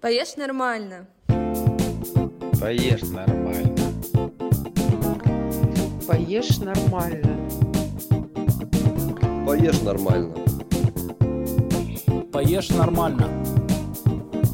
[0.00, 1.06] Поешь нормально.
[2.60, 3.74] Поешь нормально.
[6.06, 7.48] Поешь нормально.
[9.46, 10.34] Поешь нормально.
[12.30, 13.30] Поешь нормально.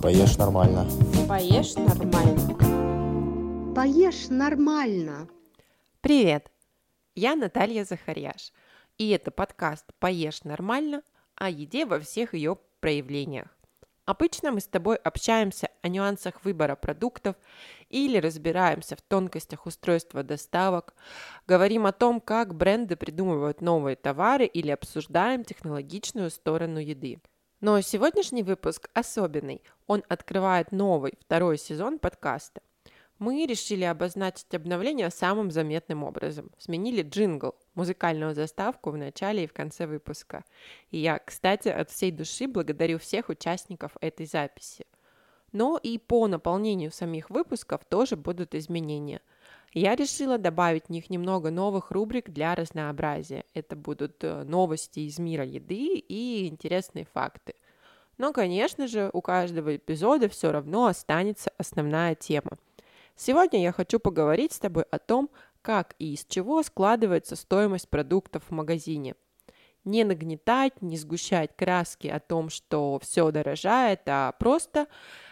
[0.00, 0.86] Поешь нормально.
[1.28, 3.74] Поешь нормально.
[3.74, 5.28] Поешь нормально.
[6.00, 6.52] Привет!
[7.16, 8.52] Я Наталья Захарьяш,
[8.96, 11.02] и это подкаст «Поешь нормально»
[11.34, 13.48] о еде во всех ее проявлениях.
[14.04, 17.36] Обычно мы с тобой общаемся о нюансах выбора продуктов
[17.88, 20.94] или разбираемся в тонкостях устройства доставок,
[21.46, 27.20] говорим о том, как бренды придумывают новые товары или обсуждаем технологичную сторону еды.
[27.60, 29.62] Но сегодняшний выпуск особенный.
[29.86, 32.60] Он открывает новый, второй сезон подкаста.
[33.22, 36.50] Мы решили обозначить обновление самым заметным образом.
[36.58, 40.44] Сменили джингл, музыкальную заставку в начале и в конце выпуска.
[40.90, 44.86] И я, кстати, от всей души благодарю всех участников этой записи.
[45.52, 49.20] Но и по наполнению самих выпусков тоже будут изменения.
[49.72, 53.44] Я решила добавить в них немного новых рубрик для разнообразия.
[53.54, 57.54] Это будут э, новости из мира еды и интересные факты.
[58.18, 62.58] Но, конечно же, у каждого эпизода все равно останется основная тема–
[63.16, 68.44] Сегодня я хочу поговорить с тобой о том, как и из чего складывается стоимость продуктов
[68.48, 69.14] в магазине.
[69.84, 74.86] Не нагнетать, не сгущать краски о том, что все дорожает, а просто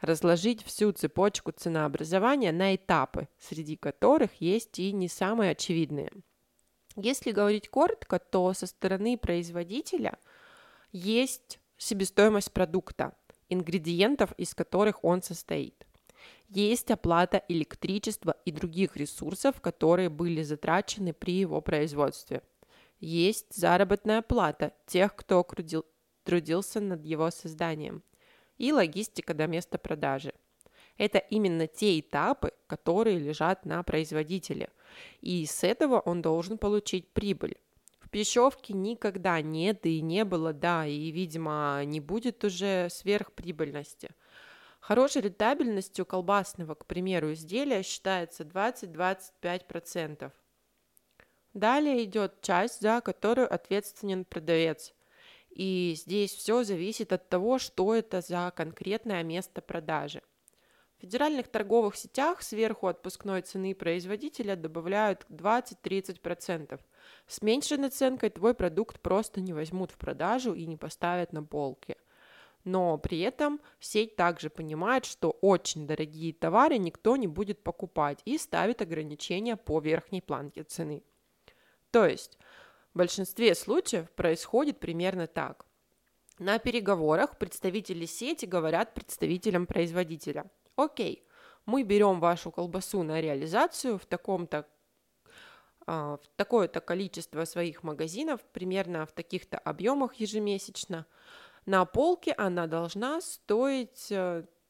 [0.00, 6.10] разложить всю цепочку ценообразования на этапы, среди которых есть и не самые очевидные.
[6.96, 10.18] Если говорить коротко, то со стороны производителя
[10.92, 13.16] есть себестоимость продукта,
[13.48, 15.86] ингредиентов, из которых он состоит.
[16.48, 22.42] Есть оплата электричества и других ресурсов, которые были затрачены при его производстве.
[23.00, 25.46] Есть заработная плата тех, кто
[26.22, 28.02] трудился над его созданием.
[28.56, 30.32] И логистика до места продажи.
[30.96, 34.68] Это именно те этапы, которые лежат на производителе.
[35.20, 37.56] И с этого он должен получить прибыль.
[37.98, 44.10] В пищевке никогда нет и не было, да, и, видимо, не будет уже сверхприбыльности–
[44.86, 50.30] Хорошей рентабельностью колбасного, к примеру, изделия считается 20-25%.
[51.54, 54.92] Далее идет часть, за которую ответственен продавец.
[55.48, 60.20] И здесь все зависит от того, что это за конкретное место продажи.
[60.98, 66.78] В федеральных торговых сетях сверху отпускной цены производителя добавляют 20-30%.
[67.26, 71.96] С меньшей наценкой твой продукт просто не возьмут в продажу и не поставят на полке
[72.64, 78.38] но при этом сеть также понимает, что очень дорогие товары никто не будет покупать и
[78.38, 81.02] ставит ограничения по верхней планке цены.
[81.90, 82.38] То есть
[82.94, 85.66] в большинстве случаев происходит примерно так.
[86.38, 91.24] На переговорах представители сети говорят представителям производителя, окей,
[91.66, 94.66] мы берем вашу колбасу на реализацию в таком-то
[95.86, 101.06] а, в такое-то количество своих магазинов, примерно в таких-то объемах ежемесячно–
[101.66, 104.12] на полке она должна стоить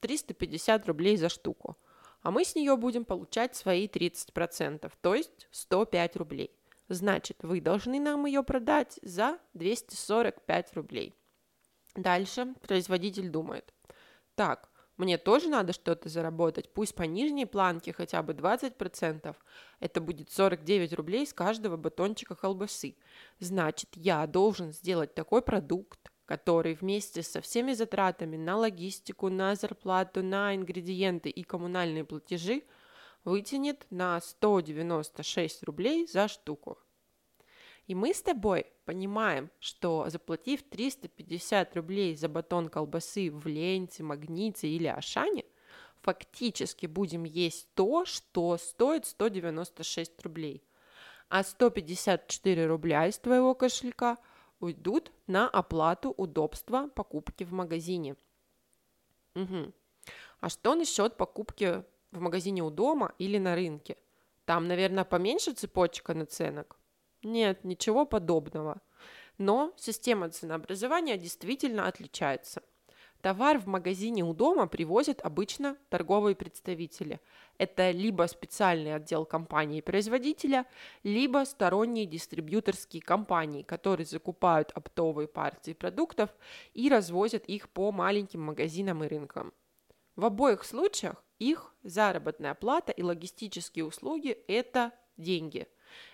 [0.00, 1.76] 350 э, рублей за штуку.
[2.22, 6.50] А мы с нее будем получать свои 30%, то есть 105 рублей.
[6.88, 11.14] Значит, вы должны нам ее продать за 245 рублей.
[11.94, 13.72] Дальше производитель думает.
[14.34, 19.36] Так, мне тоже надо что-то заработать, пусть по нижней планке хотя бы 20%.
[19.78, 22.96] Это будет 49 рублей с каждого батончика колбасы.
[23.38, 30.22] Значит, я должен сделать такой продукт, который вместе со всеми затратами на логистику, на зарплату,
[30.22, 32.64] на ингредиенты и коммунальные платежи
[33.24, 36.76] вытянет на 196 рублей за штуку.
[37.86, 44.68] И мы с тобой понимаем, что заплатив 350 рублей за батон колбасы в ленте, магните
[44.68, 45.46] или ашане,
[46.02, 50.62] фактически будем есть то, что стоит 196 рублей.
[51.30, 54.18] А 154 рубля из твоего кошелька–
[54.60, 58.16] уйдут на оплату удобства покупки в магазине.
[59.34, 59.72] Угу.
[60.40, 63.96] А что насчет покупки в магазине у дома или на рынке?
[64.44, 66.76] Там, наверное, поменьше цепочка наценок?
[67.22, 68.80] Нет, ничего подобного.
[69.36, 72.62] Но система ценообразования действительно отличается–
[73.20, 77.20] Товар в магазине у дома привозят обычно торговые представители.
[77.58, 80.66] Это либо специальный отдел компании-производителя,
[81.02, 86.30] либо сторонние дистрибьюторские компании, которые закупают оптовые партии продуктов
[86.74, 89.52] и развозят их по маленьким магазинам и рынкам.
[90.14, 95.66] В обоих случаях их заработная плата и логистические услуги– это деньги.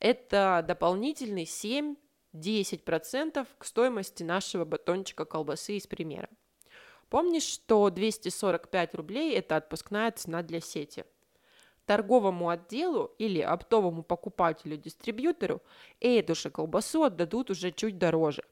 [0.00, 6.28] Это дополнительный 7-10% к стоимости нашего батончика колбасы из примера.
[7.08, 11.04] Помнишь, что 245 рублей– это отпускная цена для сети?
[11.86, 15.62] Торговому отделу или оптовому покупателю-дистрибьютору
[16.00, 18.44] эту же колбасу отдадут уже чуть дороже,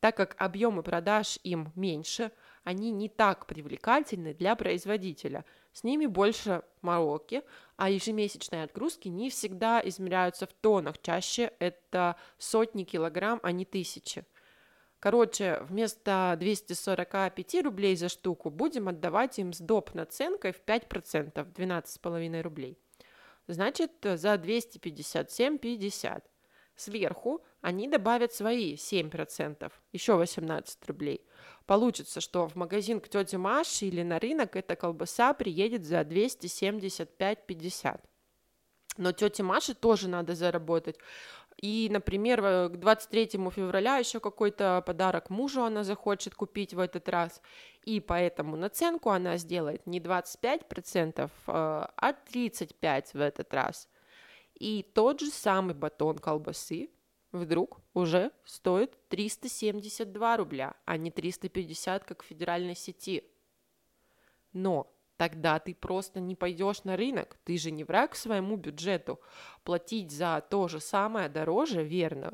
[0.00, 2.32] так как объемы продаж им меньше,
[2.64, 5.44] они не так привлекательны для производителя.
[5.72, 7.42] С ними больше мороки,
[7.76, 14.24] а ежемесячные отгрузки не всегда измеряются в тоннах, чаще это сотни килограмм, а не тысячи.
[15.00, 19.94] Короче, вместо 245 рублей за штуку будем отдавать им с доп.
[19.94, 22.78] наценкой в 5%, 12,5 рублей.
[23.46, 26.22] Значит, за 257,50.
[26.76, 31.26] Сверху они добавят свои 7%, еще 18 рублей.
[31.66, 38.00] Получится, что в магазин к тете Маше или на рынок эта колбаса приедет за 275,50.
[38.96, 40.96] Но тете Маше тоже надо заработать.
[41.62, 42.40] И, например,
[42.70, 47.42] к 23 февраля еще какой-то подарок мужу она захочет купить в этот раз.
[47.84, 53.90] И поэтому наценку она сделает не 25%, а 35% в этот раз.
[54.54, 56.88] И тот же самый батон колбасы
[57.30, 63.22] вдруг уже стоит 372 рубля, а не 350, как в федеральной сети.
[64.54, 64.90] Но
[65.20, 67.36] тогда ты просто не пойдешь на рынок.
[67.44, 69.20] Ты же не враг своему бюджету.
[69.64, 72.32] Платить за то же самое дороже, верно.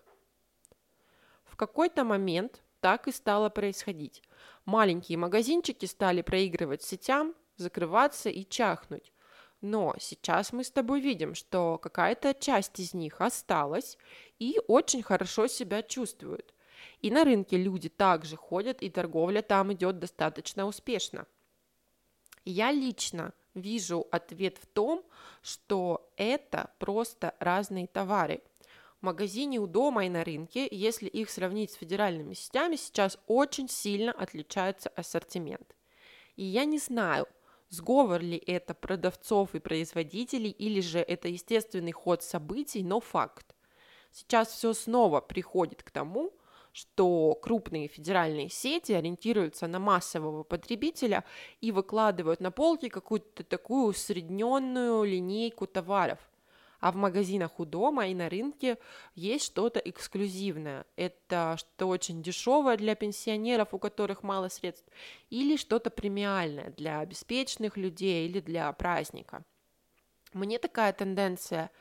[1.43, 4.23] В какой-то момент так и стало происходить.
[4.67, 9.12] Маленькие магазинчики стали проигрывать сетям, закрываться и чахнуть.
[9.61, 13.99] Но сейчас мы с тобой видим, что какая-то часть из них осталась
[14.39, 16.55] и очень хорошо себя чувствует.
[17.00, 21.27] И на рынке люди также ходят, и торговля там идет достаточно успешно.
[22.46, 25.04] Я лично вижу ответ в том,
[25.43, 28.40] что это просто разные товары.
[29.00, 33.69] В магазине у дома и на рынке, если их сравнить с федеральными сетями, сейчас очень
[33.69, 35.75] сильно отличается ассортимент.
[36.37, 37.26] И я не знаю,
[37.69, 43.56] сговор ли это продавцов и производителей, или же это естественный ход событий, но факт.
[44.12, 46.32] Сейчас все снова приходит к тому,
[46.76, 51.25] что крупные федеральные сети ориентируются на массового потребителя
[51.62, 56.19] и выкладывают на полки какую-то такую усредненную линейку товаров.
[56.81, 58.76] А в магазинах у дома и на рынке
[59.14, 60.84] есть что-то эксклюзивное.
[60.96, 64.87] Это что очень дешевое для пенсионеров, у которых мало средств,
[65.31, 69.46] или что-то премиальное для обеспеченных людей или для праздника.
[70.34, 71.70] Мне такая тенденция–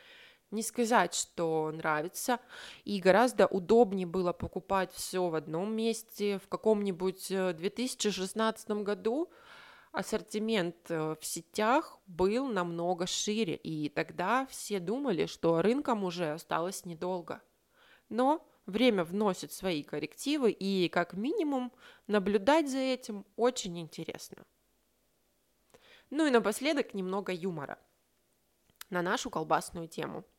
[0.51, 2.39] не сказать, что нравится.
[2.83, 6.39] И гораздо удобнее было покупать все в одном месте.
[6.39, 9.31] В каком-нибудь 2016 э, году
[9.91, 16.85] ассортимент э, в сетях был намного шире, и тогда все думали, что рынком уже осталось
[16.85, 17.41] недолго.
[18.09, 21.71] Но время вносит свои коррективы, и как минимум
[22.07, 24.45] наблюдать за этим очень интересно.
[26.11, 27.79] Ну и напоследок немного юмора
[28.89, 30.23] на нашу колбасную тему–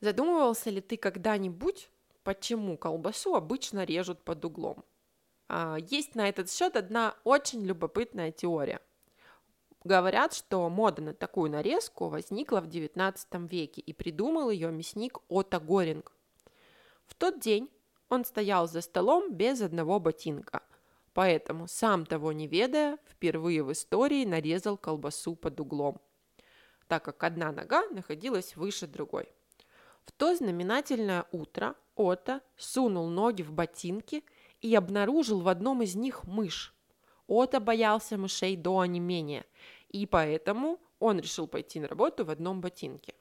[0.00, 1.90] Задумывался ли ты когда-нибудь,
[2.22, 4.84] почему колбасу обычно режут под углом?
[5.48, 8.80] А, есть на этот счет одна очень любопытная теория.
[9.84, 15.58] Говорят, что мода на такую нарезку возникла в XIX веке и придумал ее мясник Отто
[15.60, 16.12] Горинг.
[17.06, 17.70] В тот день
[18.08, 20.62] он стоял за столом без одного ботинка,
[21.14, 26.00] поэтому, сам того не ведая, впервые в истории нарезал колбасу под углом,
[26.86, 29.28] так как одна нога находилась выше другой.
[30.08, 34.24] В то знаменательное утро Ота сунул ноги в ботинки
[34.62, 36.74] и обнаружил в одном из них мышь.
[37.26, 39.44] Ота боялся мышей до онемения,
[39.90, 43.14] и поэтому он решил пойти на работу в одном ботинке.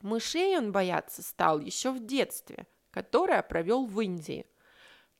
[0.00, 4.46] Мышей он бояться стал еще в детстве, которое провел в Индии,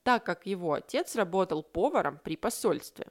[0.02, 3.08] так как его отец работал поваром при посольстве.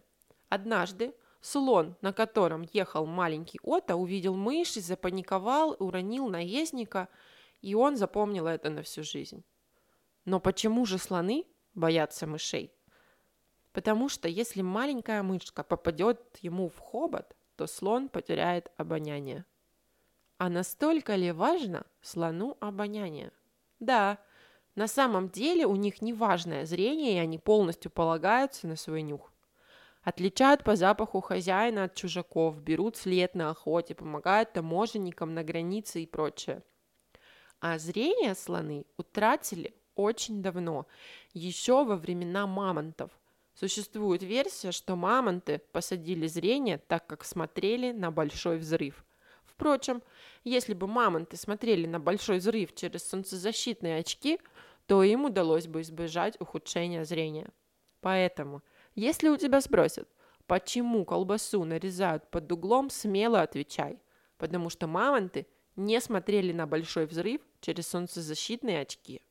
[0.50, 7.08] Однажды слон, на котором ехал маленький Ота, увидел мышь и запаниковал, уронил наездника–
[7.62, 9.44] и он запомнил это на всю жизнь.
[10.26, 12.74] Но почему же слоны боятся мышей?
[13.72, 19.46] Потому что если маленькая мышка попадет ему в хобот, то слон потеряет обоняние.
[20.38, 23.32] А настолько ли важно слону обоняние?
[23.80, 24.20] Да,
[24.76, 29.32] на самом деле у них неважное зрение, и они полностью полагаются на свой нюх.
[30.04, 36.06] Отличают по запаху хозяина от чужаков, берут след на охоте, помогают таможенникам на границе и
[36.06, 36.64] прочее.
[37.60, 40.86] А зрение слоны утратили очень давно,
[41.34, 43.12] еще во времена мамонтов.
[43.56, 49.04] Существует версия, что мамонты посадили зрение, так как смотрели на большой взрыв.
[49.44, 50.04] Впрочем,
[50.44, 54.40] если бы мамонты смотрели на большой взрыв через солнцезащитные очки,
[54.86, 57.50] то им удалось бы избежать ухудшения зрения.
[58.02, 58.62] Поэтому,
[58.94, 60.08] если у тебя спросят,
[60.46, 64.00] почему колбасу нарезают под углом, смело отвечай.
[64.38, 65.48] Потому что мамонты
[65.78, 69.22] не смотрели на большой взрыв через солнцезащитные очки.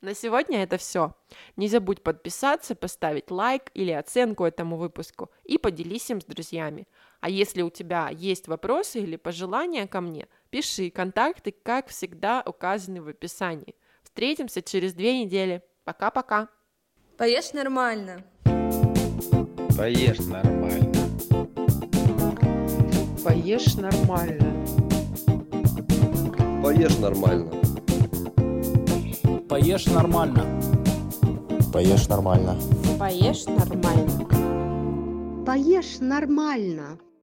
[0.00, 1.16] На сегодня это все.
[1.56, 6.86] Не забудь подписаться, поставить лайк или оценку этому выпуску и поделись им с друзьями.
[7.20, 13.02] А если у тебя есть вопросы или пожелания ко мне, пиши, контакты, как всегда, указаны
[13.02, 13.74] в описании.
[14.04, 15.64] Встретимся через две недели.
[15.82, 16.48] Пока-пока.
[17.16, 18.24] Поешь нормально.
[19.76, 20.94] Поешь нормально.
[23.24, 24.57] Поешь нормально.
[26.68, 27.50] Поешь нормально.
[29.48, 30.44] Поешь нормально.
[31.72, 32.56] Поешь нормально.
[32.98, 34.26] Поешь нормально.
[35.46, 36.98] Поешь нормально.